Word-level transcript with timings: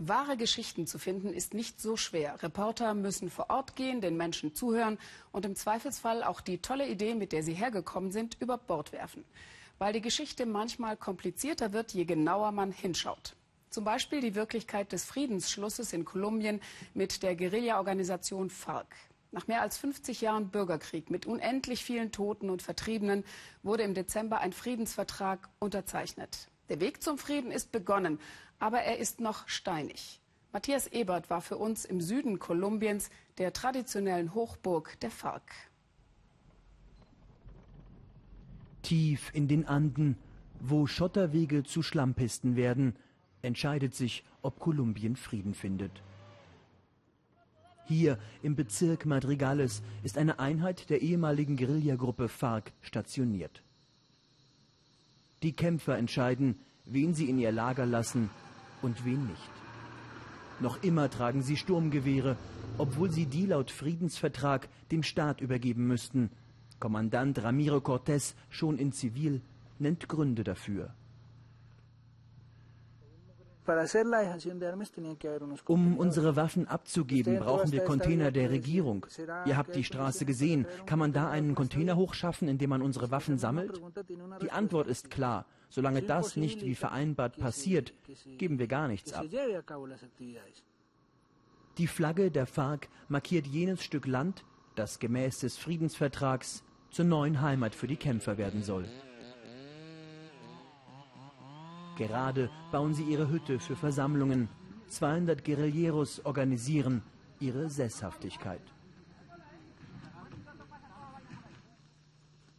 Wahre 0.00 0.36
Geschichten 0.36 0.86
zu 0.86 0.96
finden 0.96 1.32
ist 1.32 1.54
nicht 1.54 1.80
so 1.80 1.96
schwer. 1.96 2.40
Reporter 2.40 2.94
müssen 2.94 3.30
vor 3.30 3.50
Ort 3.50 3.74
gehen, 3.74 4.00
den 4.00 4.16
Menschen 4.16 4.54
zuhören 4.54 4.96
und 5.32 5.44
im 5.44 5.56
Zweifelsfall 5.56 6.22
auch 6.22 6.40
die 6.40 6.58
tolle 6.58 6.88
Idee, 6.88 7.16
mit 7.16 7.32
der 7.32 7.42
sie 7.42 7.54
hergekommen 7.54 8.12
sind, 8.12 8.36
über 8.40 8.58
Bord 8.58 8.92
werfen. 8.92 9.24
Weil 9.78 9.92
die 9.92 10.00
Geschichte 10.00 10.46
manchmal 10.46 10.96
komplizierter 10.96 11.72
wird, 11.72 11.92
je 11.94 12.04
genauer 12.04 12.52
man 12.52 12.70
hinschaut. 12.70 13.34
Zum 13.70 13.82
Beispiel 13.82 14.20
die 14.20 14.36
Wirklichkeit 14.36 14.92
des 14.92 15.04
Friedensschlusses 15.04 15.92
in 15.92 16.04
Kolumbien 16.04 16.60
mit 16.94 17.24
der 17.24 17.34
Guerillaorganisation 17.34 18.50
FARC. 18.50 18.94
Nach 19.32 19.48
mehr 19.48 19.62
als 19.62 19.78
50 19.78 20.20
Jahren 20.20 20.50
Bürgerkrieg 20.50 21.10
mit 21.10 21.26
unendlich 21.26 21.84
vielen 21.84 22.12
Toten 22.12 22.50
und 22.50 22.62
Vertriebenen 22.62 23.24
wurde 23.64 23.82
im 23.82 23.94
Dezember 23.94 24.38
ein 24.38 24.52
Friedensvertrag 24.52 25.48
unterzeichnet. 25.58 26.48
Der 26.68 26.80
Weg 26.80 27.02
zum 27.02 27.18
Frieden 27.18 27.50
ist 27.50 27.72
begonnen, 27.72 28.18
aber 28.58 28.80
er 28.80 28.98
ist 28.98 29.20
noch 29.20 29.48
steinig. 29.48 30.20
Matthias 30.52 30.86
Ebert 30.86 31.30
war 31.30 31.40
für 31.40 31.56
uns 31.56 31.84
im 31.84 32.00
Süden 32.00 32.38
Kolumbiens, 32.38 33.10
der 33.38 33.52
traditionellen 33.52 34.34
Hochburg 34.34 34.98
der 35.00 35.10
FARC. 35.10 35.54
Tief 38.82 39.30
in 39.34 39.48
den 39.48 39.66
Anden, 39.66 40.16
wo 40.60 40.86
Schotterwege 40.86 41.64
zu 41.64 41.82
Schlammpisten 41.82 42.56
werden, 42.56 42.96
entscheidet 43.42 43.94
sich, 43.94 44.24
ob 44.42 44.58
Kolumbien 44.58 45.16
Frieden 45.16 45.54
findet. 45.54 46.02
Hier 47.86 48.18
im 48.42 48.54
Bezirk 48.56 49.06
Madrigales 49.06 49.82
ist 50.02 50.18
eine 50.18 50.38
Einheit 50.38 50.90
der 50.90 51.00
ehemaligen 51.00 51.56
Guerillagruppe 51.56 52.28
FARC 52.28 52.72
stationiert. 52.80 53.62
Die 55.42 55.52
Kämpfer 55.52 55.96
entscheiden, 55.96 56.56
wen 56.84 57.14
sie 57.14 57.28
in 57.28 57.38
ihr 57.38 57.52
Lager 57.52 57.86
lassen 57.86 58.30
und 58.82 59.04
wen 59.04 59.26
nicht. 59.26 59.50
Noch 60.60 60.82
immer 60.82 61.08
tragen 61.08 61.42
sie 61.42 61.56
Sturmgewehre, 61.56 62.36
obwohl 62.78 63.10
sie 63.10 63.26
die 63.26 63.46
laut 63.46 63.70
Friedensvertrag 63.70 64.68
dem 64.90 65.02
Staat 65.02 65.40
übergeben 65.40 65.86
müssten. 65.86 66.30
Kommandant 66.80 67.42
Ramiro 67.42 67.78
Cortés, 67.78 68.34
schon 68.50 68.78
in 68.78 68.92
Zivil, 68.92 69.40
nennt 69.78 70.08
Gründe 70.08 70.42
dafür. 70.42 70.92
Um 75.66 75.98
unsere 75.98 76.36
Waffen 76.36 76.66
abzugeben, 76.68 77.38
brauchen 77.38 77.72
wir 77.72 77.84
Container 77.84 78.30
der 78.30 78.50
Regierung. 78.50 79.06
Ihr 79.44 79.56
habt 79.56 79.74
die 79.74 79.84
Straße 79.84 80.24
gesehen. 80.24 80.66
Kann 80.86 80.98
man 80.98 81.12
da 81.12 81.30
einen 81.30 81.54
Container 81.54 81.96
hochschaffen, 81.96 82.48
in 82.48 82.58
dem 82.58 82.70
man 82.70 82.82
unsere 82.82 83.10
Waffen 83.10 83.38
sammelt? 83.38 83.80
Die 84.42 84.50
Antwort 84.50 84.86
ist 84.86 85.10
klar. 85.10 85.46
Solange 85.70 86.02
das 86.02 86.36
nicht 86.36 86.62
wie 86.62 86.74
vereinbart 86.74 87.36
passiert, 87.36 87.92
geben 88.38 88.58
wir 88.58 88.68
gar 88.68 88.88
nichts 88.88 89.12
ab. 89.12 89.26
Die 91.76 91.86
Flagge 91.86 92.30
der 92.30 92.46
FARC 92.46 92.88
markiert 93.08 93.46
jenes 93.46 93.84
Stück 93.84 94.06
Land, 94.06 94.44
das 94.74 94.98
gemäß 94.98 95.40
des 95.40 95.58
Friedensvertrags 95.58 96.64
zur 96.90 97.04
neuen 97.04 97.40
Heimat 97.40 97.74
für 97.74 97.86
die 97.86 97.96
Kämpfer 97.96 98.38
werden 98.38 98.62
soll. 98.62 98.86
Gerade 101.98 102.48
bauen 102.70 102.94
sie 102.94 103.02
ihre 103.02 103.28
Hütte 103.28 103.58
für 103.58 103.74
Versammlungen. 103.74 104.48
200 104.88 105.44
Guerilleros 105.44 106.24
organisieren 106.24 107.02
ihre 107.40 107.68
Sesshaftigkeit. 107.68 108.62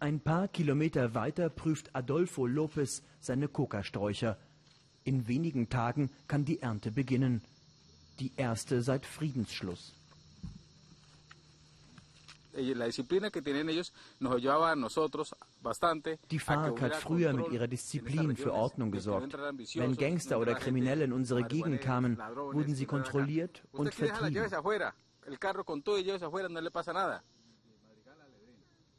Ein 0.00 0.20
paar 0.20 0.48
Kilometer 0.48 1.14
weiter 1.14 1.48
prüft 1.48 1.94
Adolfo 1.94 2.46
Lopez 2.46 3.02
seine 3.20 3.48
Kokasträucher. 3.48 4.36
In 5.04 5.26
wenigen 5.28 5.70
Tagen 5.70 6.10
kann 6.28 6.44
die 6.44 6.60
Ernte 6.60 6.90
beginnen. 6.90 7.40
Die 8.20 8.32
erste 8.36 8.82
seit 8.82 9.06
Friedensschluss. 9.06 9.94
Eh, 12.54 12.74
la 12.74 12.84
disciplina 12.84 13.30
que 13.30 13.40
tienen 13.40 13.70
ellos 13.70 13.92
nos 14.20 14.34
ayudaba 14.34 14.72
a 14.72 14.76
nosotros. 14.76 15.34
Die 16.30 16.38
FARC 16.38 16.80
hat 16.80 16.96
früher 16.96 17.32
mit 17.32 17.50
ihrer 17.50 17.68
Disziplin 17.68 18.36
für 18.36 18.52
Ordnung 18.52 18.90
gesorgt. 18.90 19.32
Wenn 19.74 19.96
Gangster 19.96 20.38
oder 20.40 20.54
Kriminelle 20.54 21.04
in 21.04 21.12
unsere 21.12 21.44
Gegend 21.44 21.80
kamen, 21.80 22.18
wurden 22.18 22.74
sie 22.74 22.86
kontrolliert 22.86 23.62
und 23.72 23.94
vertrieben. 23.94 24.50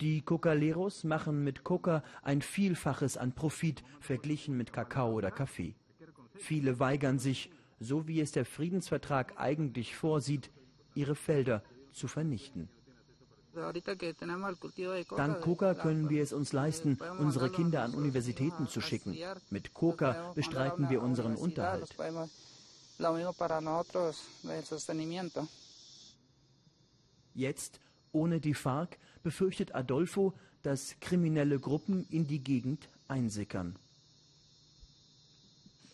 Die 0.00 0.20
Cocaleros 0.22 1.04
machen 1.04 1.44
mit 1.44 1.62
Coca 1.62 2.02
ein 2.22 2.42
Vielfaches 2.42 3.16
an 3.16 3.32
Profit 3.34 3.84
verglichen 4.00 4.56
mit 4.56 4.72
Kakao 4.72 5.12
oder 5.12 5.30
Kaffee. 5.30 5.76
Viele 6.34 6.80
weigern 6.80 7.18
sich, 7.18 7.50
so 7.78 8.08
wie 8.08 8.20
es 8.20 8.32
der 8.32 8.44
Friedensvertrag 8.44 9.34
eigentlich 9.36 9.94
vorsieht, 9.94 10.50
ihre 10.94 11.14
Felder 11.14 11.62
zu 11.92 12.08
vernichten. 12.08 12.68
Dank 13.54 15.40
Coca 15.42 15.74
können 15.74 16.08
wir 16.08 16.22
es 16.22 16.32
uns 16.32 16.52
leisten, 16.52 16.98
unsere 17.18 17.50
Kinder 17.50 17.82
an 17.82 17.94
Universitäten 17.94 18.66
zu 18.66 18.80
schicken. 18.80 19.16
Mit 19.50 19.74
Coca 19.74 20.32
bestreiten 20.34 20.88
wir 20.88 21.02
unseren 21.02 21.36
Unterhalt. 21.36 21.94
Jetzt, 27.34 27.80
ohne 28.12 28.40
die 28.40 28.54
FARC, 28.54 28.98
befürchtet 29.22 29.74
Adolfo, 29.74 30.34
dass 30.62 30.96
kriminelle 31.00 31.58
Gruppen 31.58 32.06
in 32.10 32.26
die 32.26 32.40
Gegend 32.40 32.88
einsickern. 33.08 33.76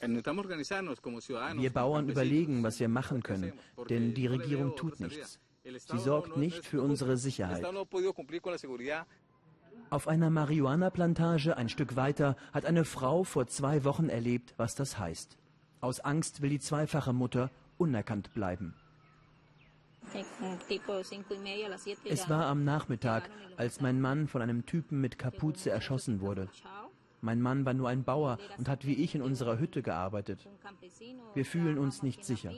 Wir 0.00 1.72
Bauern 1.72 2.08
überlegen, 2.08 2.62
was 2.62 2.80
wir 2.80 2.88
machen 2.88 3.22
können, 3.22 3.52
denn 3.88 4.14
die 4.14 4.26
Regierung 4.26 4.76
tut 4.76 5.00
nichts. 5.00 5.38
Sie 5.88 5.98
sorgt 5.98 6.36
nicht 6.36 6.64
für 6.64 6.82
unsere 6.82 7.16
Sicherheit. 7.16 7.64
Auf 9.90 10.08
einer 10.08 10.30
Marihuana-Plantage 10.30 11.56
ein 11.56 11.68
Stück 11.68 11.96
weiter 11.96 12.36
hat 12.52 12.64
eine 12.64 12.84
Frau 12.84 13.24
vor 13.24 13.46
zwei 13.46 13.84
Wochen 13.84 14.08
erlebt, 14.08 14.54
was 14.56 14.74
das 14.74 14.98
heißt. 14.98 15.36
Aus 15.80 16.00
Angst 16.00 16.42
will 16.42 16.50
die 16.50 16.58
zweifache 16.58 17.12
Mutter 17.12 17.50
unerkannt 17.78 18.32
bleiben. 18.34 18.74
Es 22.04 22.28
war 22.28 22.46
am 22.46 22.64
Nachmittag, 22.64 23.28
als 23.56 23.80
mein 23.80 24.00
Mann 24.00 24.28
von 24.28 24.42
einem 24.42 24.66
Typen 24.66 25.00
mit 25.00 25.18
Kapuze 25.18 25.70
erschossen 25.70 26.20
wurde. 26.20 26.48
Mein 27.20 27.40
Mann 27.40 27.64
war 27.64 27.74
nur 27.74 27.88
ein 27.88 28.04
Bauer 28.04 28.38
und 28.58 28.68
hat 28.68 28.86
wie 28.86 28.94
ich 28.94 29.14
in 29.14 29.22
unserer 29.22 29.58
Hütte 29.58 29.82
gearbeitet. 29.82 30.48
Wir 31.34 31.44
fühlen 31.44 31.78
uns 31.78 32.02
nicht 32.02 32.24
sicher. 32.24 32.52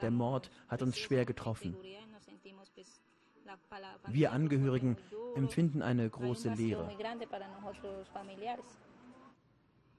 Der 0.00 0.10
Mord 0.10 0.50
hat 0.68 0.82
uns 0.82 0.98
schwer 0.98 1.24
getroffen. 1.24 1.76
Wir 4.08 4.32
Angehörigen 4.32 4.96
empfinden 5.34 5.82
eine 5.82 6.08
große 6.08 6.50
Leere. 6.50 6.88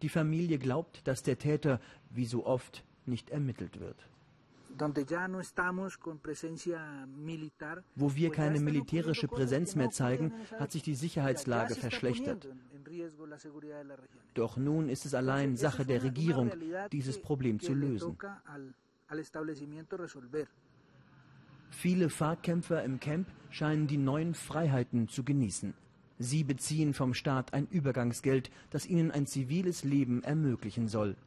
Die 0.02 0.09
Familie 0.09 0.58
glaubt, 0.59 1.08
dass 1.08 1.24
der 1.24 1.38
Täter, 1.38 1.80
wie 2.09 2.25
so 2.25 2.46
oft, 2.46 2.84
nicht 3.06 3.30
ermittelt 3.30 3.80
wird. 3.80 4.08
Wo 7.96 8.16
wir 8.16 8.31
keine 8.31 8.59
militärische 8.59 9.28
Präsenz 9.28 9.75
mehr 9.75 9.92
zeigen, 9.92 10.34
hat 10.59 10.72
sich 10.72 10.84
die 10.84 10.96
Sicherheitslage 10.96 11.75
verschlechtert. 11.75 12.47
Doch 14.34 14.58
nun 14.58 14.90
ist 14.90 15.06
es 15.06 15.13
allein 15.13 15.56
Sache 15.58 15.86
der 15.86 16.03
Regierung, 16.03 16.52
dieses 16.92 17.22
Problem 17.22 17.59
zu 17.59 17.74
lösen. 17.74 18.18
Viele 21.74 22.10
Fahrkämpfer 22.10 22.84
im 22.84 23.00
Camp 23.00 23.28
scheinen 23.50 23.88
die 23.88 23.98
neuen 23.98 24.36
Freiheiten 24.36 25.10
zu 25.10 25.24
genießen. 25.24 25.74
Sie 26.18 26.44
beziehen 26.44 26.94
vom 26.94 27.14
Staat 27.14 27.54
ein 27.54 27.68
Übergangsgeld, 27.68 28.52
das 28.70 28.86
ihnen 28.86 29.12
ein 29.12 29.26
ziviles 29.26 29.84
Leben 29.84 30.24
ermöglichen 30.24 30.88
soll. 30.88 31.18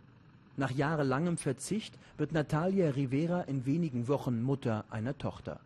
Nach 0.56 0.70
jahrelangem 0.70 1.36
Verzicht 1.36 1.98
wird 2.16 2.32
Natalia 2.32 2.90
Rivera 2.90 3.42
in 3.42 3.66
wenigen 3.66 4.08
Wochen 4.08 4.40
Mutter 4.42 4.86
einer 4.88 5.18
Tochter. 5.18 5.60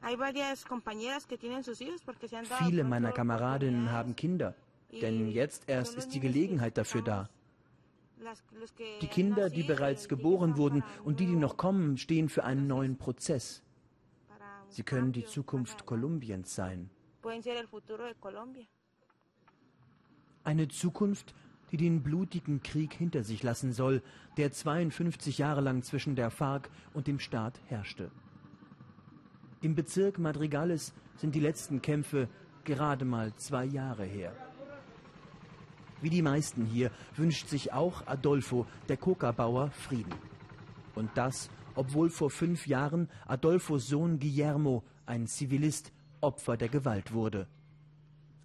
Viele 2.58 2.82
meiner 2.84 3.12
Kameradinnen 3.12 3.92
haben 3.92 4.16
Kinder, 4.16 4.54
denn 4.90 5.28
jetzt 5.28 5.68
erst 5.68 5.94
ist 5.94 6.14
die 6.14 6.20
Gelegenheit 6.20 6.76
dafür 6.76 7.02
da. 7.02 7.28
Die 9.00 9.06
Kinder, 9.06 9.50
die 9.50 9.62
bereits 9.62 10.08
geboren 10.08 10.56
wurden 10.56 10.82
und 11.04 11.20
die, 11.20 11.26
die 11.26 11.36
noch 11.36 11.56
kommen, 11.56 11.96
stehen 11.96 12.28
für 12.28 12.42
einen 12.42 12.66
neuen 12.66 12.96
Prozess. 12.96 13.62
Sie 14.70 14.82
können 14.84 15.12
die 15.12 15.24
Zukunft 15.24 15.84
Kolumbiens 15.84 16.54
sein. 16.54 16.90
Eine 20.44 20.68
Zukunft, 20.68 21.34
die 21.70 21.76
den 21.76 22.02
blutigen 22.02 22.62
Krieg 22.62 22.94
hinter 22.94 23.24
sich 23.24 23.42
lassen 23.42 23.72
soll, 23.72 24.02
der 24.36 24.52
52 24.52 25.38
Jahre 25.38 25.60
lang 25.60 25.82
zwischen 25.82 26.14
der 26.16 26.30
FARC 26.30 26.70
und 26.94 27.06
dem 27.06 27.18
Staat 27.18 27.60
herrschte. 27.66 28.10
Im 29.60 29.74
Bezirk 29.74 30.18
Madrigales 30.18 30.94
sind 31.16 31.34
die 31.34 31.40
letzten 31.40 31.82
Kämpfe 31.82 32.28
gerade 32.64 33.04
mal 33.04 33.34
zwei 33.34 33.64
Jahre 33.64 34.04
her. 34.04 34.32
Wie 36.00 36.10
die 36.10 36.22
meisten 36.22 36.64
hier 36.64 36.90
wünscht 37.16 37.48
sich 37.48 37.72
auch 37.72 38.06
Adolfo, 38.06 38.66
der 38.88 38.96
Coca-Bauer, 38.96 39.70
Frieden. 39.70 40.14
Und 40.94 41.10
das, 41.14 41.50
obwohl 41.80 42.10
vor 42.10 42.28
fünf 42.28 42.66
Jahren 42.66 43.08
Adolfos 43.26 43.88
Sohn 43.88 44.18
Guillermo, 44.18 44.84
ein 45.06 45.26
Zivilist, 45.26 45.92
Opfer 46.20 46.58
der 46.58 46.68
Gewalt 46.68 47.14
wurde. 47.14 47.46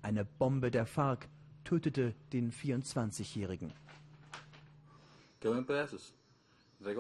Eine 0.02 0.24
Bombe 0.24 0.72
der 0.72 0.86
FARC 0.86 1.28
tötete 1.66 2.14
den 2.32 2.54
24-Jährigen. 2.54 3.74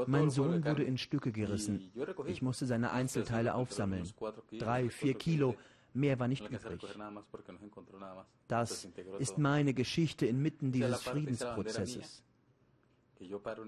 Mein 0.08 0.30
Sohn 0.30 0.66
wurde 0.66 0.84
in 0.84 0.98
Stücke 0.98 1.32
gerissen. 1.32 1.90
Ich 2.26 2.42
musste 2.42 2.66
seine 2.66 2.92
Einzelteile 2.92 3.56
aufsammeln. 3.56 4.12
Drei, 4.60 4.90
vier 4.90 5.14
Kilo, 5.14 5.56
mehr 5.94 6.20
war 6.20 6.28
nicht 6.28 6.50
übrig. 6.50 6.82
Das 8.50 8.90
ist 9.20 9.38
meine 9.38 9.74
Geschichte 9.74 10.26
inmitten 10.26 10.74
dieses 10.74 11.02
Friedensprozesses. 11.02 12.26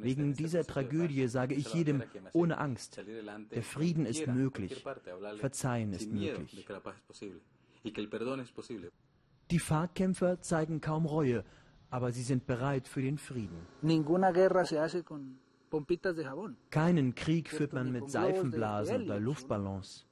Wegen 0.02 0.34
dieser 0.34 0.66
Tragödie 0.66 1.28
sage 1.28 1.56
ich 1.56 1.74
jedem 1.74 2.04
ohne 2.34 2.58
Angst, 2.58 3.02
der 3.52 3.64
Frieden 3.64 4.06
ist 4.06 4.28
möglich, 4.28 4.84
Verzeihen 5.38 5.94
ist 5.94 6.12
möglich. 6.12 6.68
Die 9.50 9.60
FARC-Kämpfer 9.60 10.42
zeigen 10.42 10.82
kaum 10.82 11.06
Reue, 11.06 11.44
aber 11.90 12.12
sie 12.12 12.24
sind 12.24 12.46
bereit 12.46 12.88
für 12.88 13.02
den 13.02 13.18
Frieden. 13.18 13.66
Keinen 16.70 17.16
Krieg 17.16 17.50
führt 17.50 17.74
man 17.74 17.92
mit 17.92 18.10
Seifenblasen 18.10 19.04
oder 19.04 19.20
Luftballons. 19.20 20.06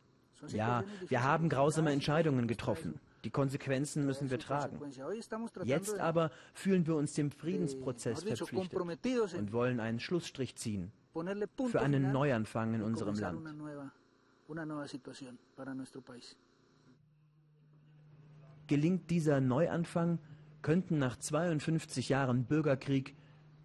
Ja, 0.48 0.84
wir 1.08 1.24
haben 1.24 1.50
grausame 1.50 1.92
Entscheidungen 1.92 2.48
getroffen. 2.48 3.00
Die 3.26 3.32
Konsequenzen 3.32 4.06
müssen 4.06 4.30
wir 4.30 4.38
tragen. 4.38 4.80
Jetzt 5.64 6.00
aber 6.00 6.30
fühlen 6.54 6.86
wir 6.86 6.96
uns 6.96 7.14
dem 7.14 7.32
Friedensprozess 7.32 8.22
verpflichtet 8.22 9.34
und 9.34 9.52
wollen 9.52 9.80
einen 9.80 10.00
Schlussstrich 10.00 10.56
ziehen 10.56 10.92
für 11.72 11.82
einen 11.82 12.12
Neuanfang 12.12 12.76
in 12.76 12.84
unserem 12.84 13.16
Land. 13.16 13.42
Gelingt 18.68 19.10
dieser 19.10 19.42
Neuanfang, 19.42 20.20
könnten 20.62 21.00
nach 21.00 21.18
52 21.18 22.10
Jahren 22.10 22.46
Bürgerkrieg 22.46 23.16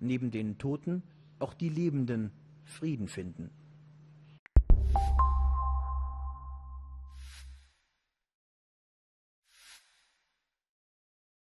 neben 0.01 0.31
den 0.31 0.57
Toten 0.57 1.03
auch 1.39 1.53
die 1.53 1.69
Lebenden 1.69 2.33
Frieden 2.65 3.09
finden. 3.09 3.51